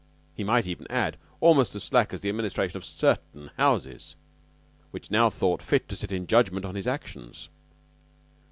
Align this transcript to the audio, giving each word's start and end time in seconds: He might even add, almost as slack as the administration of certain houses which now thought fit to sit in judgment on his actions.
He 0.33 0.43
might 0.43 0.65
even 0.65 0.87
add, 0.89 1.17
almost 1.41 1.75
as 1.75 1.83
slack 1.83 2.11
as 2.11 2.21
the 2.21 2.29
administration 2.29 2.75
of 2.75 2.83
certain 2.83 3.51
houses 3.55 4.15
which 4.89 5.11
now 5.11 5.29
thought 5.29 5.61
fit 5.61 5.87
to 5.89 5.95
sit 5.95 6.11
in 6.11 6.25
judgment 6.25 6.65
on 6.65 6.73
his 6.73 6.87
actions. 6.87 7.49